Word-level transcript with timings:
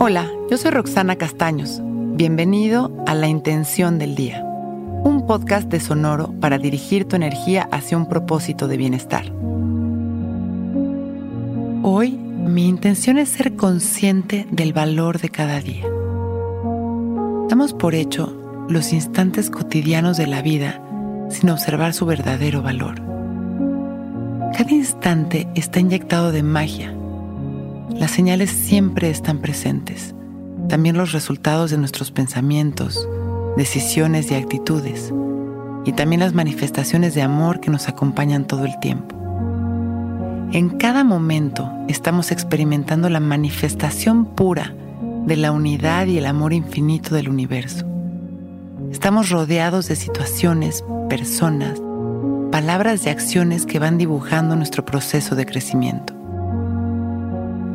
Hola, 0.00 0.30
yo 0.48 0.56
soy 0.56 0.70
Roxana 0.70 1.16
Castaños. 1.16 1.80
Bienvenido 1.82 2.92
a 3.08 3.16
La 3.16 3.26
Intención 3.26 3.98
del 3.98 4.14
Día, 4.14 4.44
un 4.44 5.26
podcast 5.26 5.68
de 5.68 5.80
Sonoro 5.80 6.32
para 6.40 6.56
dirigir 6.56 7.04
tu 7.06 7.16
energía 7.16 7.68
hacia 7.72 7.96
un 7.96 8.08
propósito 8.08 8.68
de 8.68 8.76
bienestar. 8.76 9.32
Hoy 11.82 12.12
mi 12.12 12.68
intención 12.68 13.18
es 13.18 13.30
ser 13.30 13.56
consciente 13.56 14.46
del 14.52 14.72
valor 14.72 15.18
de 15.18 15.30
cada 15.30 15.58
día. 15.58 15.84
Damos 17.48 17.74
por 17.74 17.96
hecho 17.96 18.66
los 18.68 18.92
instantes 18.92 19.50
cotidianos 19.50 20.16
de 20.16 20.28
la 20.28 20.42
vida 20.42 20.80
sin 21.28 21.50
observar 21.50 21.92
su 21.92 22.06
verdadero 22.06 22.62
valor. 22.62 23.02
Cada 24.56 24.70
instante 24.70 25.48
está 25.56 25.80
inyectado 25.80 26.30
de 26.30 26.44
magia 26.44 26.94
las 27.90 28.10
señales 28.10 28.50
siempre 28.50 29.10
están 29.10 29.38
presentes, 29.38 30.14
también 30.68 30.96
los 30.96 31.12
resultados 31.12 31.70
de 31.70 31.78
nuestros 31.78 32.10
pensamientos, 32.10 33.08
decisiones 33.56 34.30
y 34.30 34.34
actitudes, 34.34 35.12
y 35.84 35.92
también 35.92 36.20
las 36.20 36.34
manifestaciones 36.34 37.14
de 37.14 37.22
amor 37.22 37.60
que 37.60 37.70
nos 37.70 37.88
acompañan 37.88 38.46
todo 38.46 38.64
el 38.66 38.78
tiempo. 38.80 39.16
En 40.52 40.70
cada 40.70 41.04
momento 41.04 41.70
estamos 41.88 42.30
experimentando 42.30 43.08
la 43.08 43.20
manifestación 43.20 44.24
pura 44.26 44.74
de 45.26 45.36
la 45.36 45.52
unidad 45.52 46.06
y 46.06 46.18
el 46.18 46.26
amor 46.26 46.52
infinito 46.52 47.14
del 47.14 47.28
universo. 47.28 47.86
Estamos 48.90 49.28
rodeados 49.30 49.88
de 49.88 49.96
situaciones, 49.96 50.84
personas, 51.08 51.80
palabras 52.50 53.04
y 53.06 53.10
acciones 53.10 53.66
que 53.66 53.78
van 53.78 53.98
dibujando 53.98 54.56
nuestro 54.56 54.84
proceso 54.84 55.36
de 55.36 55.46
crecimiento. 55.46 56.17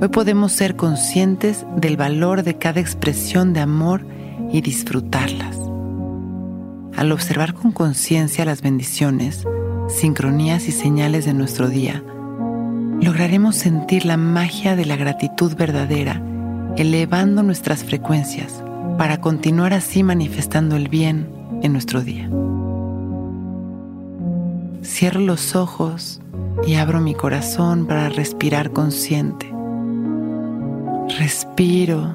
Hoy 0.03 0.09
podemos 0.09 0.51
ser 0.51 0.75
conscientes 0.75 1.65
del 1.77 1.95
valor 1.95 2.43
de 2.43 2.57
cada 2.57 2.81
expresión 2.81 3.53
de 3.53 3.61
amor 3.61 4.05
y 4.51 4.59
disfrutarlas. 4.59 5.57
Al 6.97 7.13
observar 7.13 7.53
con 7.53 7.71
conciencia 7.71 8.43
las 8.43 8.61
bendiciones, 8.61 9.47
sincronías 9.87 10.67
y 10.67 10.73
señales 10.73 11.23
de 11.23 11.33
nuestro 11.33 11.69
día, 11.69 12.03
lograremos 12.99 13.55
sentir 13.55 14.03
la 14.03 14.17
magia 14.17 14.75
de 14.75 14.85
la 14.85 14.97
gratitud 14.97 15.55
verdadera, 15.55 16.21
elevando 16.75 17.41
nuestras 17.41 17.85
frecuencias 17.85 18.61
para 18.97 19.21
continuar 19.21 19.73
así 19.73 20.03
manifestando 20.03 20.75
el 20.75 20.89
bien 20.89 21.29
en 21.61 21.71
nuestro 21.71 22.01
día. 22.01 22.29
Cierro 24.83 25.21
los 25.21 25.55
ojos 25.55 26.19
y 26.67 26.73
abro 26.73 26.99
mi 26.99 27.15
corazón 27.15 27.88
para 27.88 28.09
respirar 28.09 28.71
consciente 28.71 29.52
Respiro, 31.19 32.11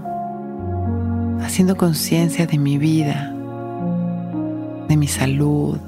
haciendo 1.41 1.77
conciencia 1.77 2.49
de 2.49 2.59
mi 2.59 2.79
vida, 2.79 3.33
de 4.89 4.97
mi 4.97 5.07
salud 5.07 5.79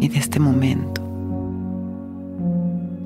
y 0.00 0.08
de 0.08 0.18
este 0.18 0.38
momento. 0.38 1.00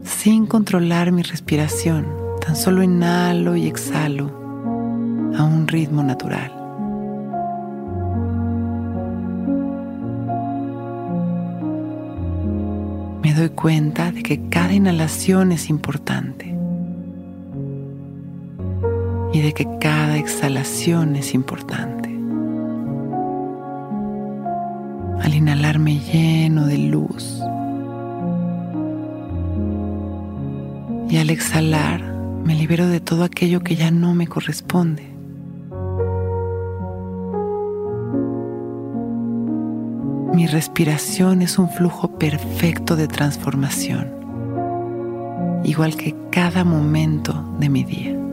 Sin 0.03 0.47
controlar 0.47 1.13
mi 1.13 1.23
respiración, 1.23 2.07
tan 2.45 2.57
solo 2.57 2.83
inhalo 2.83 3.55
y 3.55 3.69
exhalo 3.69 4.27
a 5.39 5.45
un 5.45 5.69
ritmo 5.69 6.03
natural. 6.03 6.51
Me 13.23 13.33
doy 13.33 13.51
cuenta 13.51 14.11
de 14.11 14.25
que 14.25 14.49
cada 14.49 14.73
inhalación 14.73 15.53
es 15.53 15.71
importante 15.71 16.54
y 19.35 19.41
de 19.41 19.53
que 19.53 19.67
cada 19.81 20.17
exhalación 20.17 21.17
es 21.17 21.35
importante. 21.35 22.09
Al 25.21 25.35
inhalar 25.35 25.81
me 25.81 25.99
lleno 25.99 26.67
de 26.67 26.79
luz 26.79 27.43
y 31.11 31.17
al 31.17 31.31
exhalar 31.31 32.01
me 32.45 32.55
libero 32.55 32.87
de 32.87 33.01
todo 33.01 33.25
aquello 33.25 33.61
que 33.61 33.75
ya 33.75 33.91
no 33.91 34.15
me 34.15 34.29
corresponde. 34.29 35.03
Mi 40.33 40.47
respiración 40.47 41.43
es 41.43 41.59
un 41.59 41.69
flujo 41.71 42.19
perfecto 42.19 42.95
de 42.95 43.09
transformación, 43.09 44.13
igual 45.65 45.97
que 45.97 46.15
cada 46.31 46.63
momento 46.63 47.45
de 47.59 47.69
mi 47.69 47.83
día. 47.83 48.24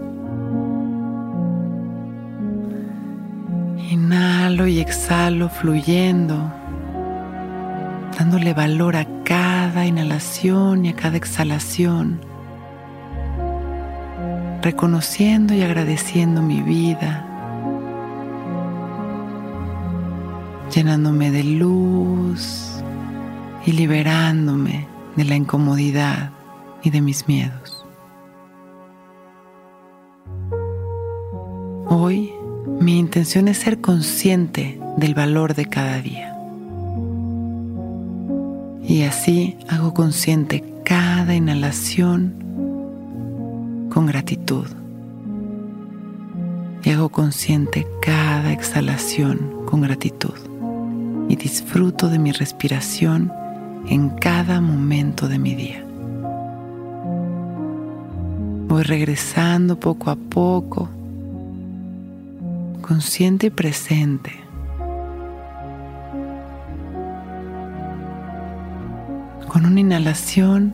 Inhalo 3.92 4.68
y 4.68 4.80
exhalo 4.80 5.50
fluyendo, 5.50 6.50
dándole 8.18 8.54
valor 8.54 8.96
a 8.96 9.06
cada 9.26 9.86
inhalación 9.86 10.86
y 10.86 10.90
a 10.92 10.96
cada 10.96 11.18
exhalación, 11.18 12.22
reconociendo 14.62 15.54
y 15.54 15.62
agradeciendo 15.62 16.42
mi 16.42 16.62
vida, 16.62 17.28
llenándome 20.74 21.30
de 21.30 21.44
luz 21.44 22.82
y 23.66 23.74
liberándome 23.74 24.88
de 25.18 25.26
la 25.26 25.36
incomodidad 25.36 26.32
y 26.82 26.92
de 26.92 27.02
mis 27.02 27.28
miedos. 27.28 27.86
Hoy 31.88 32.32
mi 32.66 33.00
intención 33.00 33.48
es 33.48 33.58
ser 33.58 33.82
consciente 33.82 34.80
del 34.98 35.14
valor 35.14 35.56
de 35.56 35.66
cada 35.66 36.00
día. 36.02 36.36
Y 38.84 39.04
así 39.04 39.58
hago 39.70 39.94
consciente 39.94 40.64
cada 40.84 41.34
inhalación 41.34 42.36
con 43.92 44.06
gratitud. 44.06 44.68
Y 46.84 46.90
hago 46.90 47.10
consciente 47.10 47.88
cada 48.02 48.52
exhalación 48.52 49.66
con 49.66 49.82
gratitud. 49.82 50.34
Y 51.30 51.36
disfruto 51.36 52.10
de 52.10 52.20
mi 52.20 52.32
respiración 52.32 53.32
en 53.88 54.10
cada 54.10 54.62
momento 54.62 55.28
de 55.28 55.40
mi 55.40 55.56
día. 55.56 55.86
Voy 58.68 58.84
regresando 58.84 59.80
poco 59.80 60.10
a 60.12 60.16
poco 60.16 60.90
consciente 62.82 63.48
y 63.48 63.50
presente. 63.50 64.32
Con 69.48 69.66
una 69.66 69.80
inhalación 69.80 70.74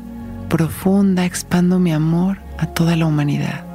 profunda 0.50 1.26
expando 1.26 1.80
mi 1.80 1.92
amor 1.92 2.38
a 2.58 2.68
toda 2.68 2.96
la 2.96 3.06
humanidad. 3.06 3.66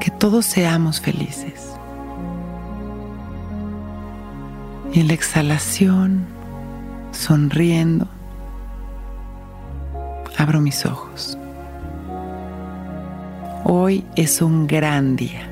Que 0.00 0.10
todos 0.10 0.46
seamos 0.46 1.00
felices. 1.00 1.68
Y 4.92 5.00
en 5.00 5.08
la 5.08 5.14
exhalación, 5.14 6.26
sonriendo, 7.12 8.06
abro 10.36 10.60
mis 10.60 10.84
ojos. 10.84 11.38
Hoy 13.64 14.04
es 14.16 14.42
un 14.42 14.66
gran 14.66 15.16
día. 15.16 15.51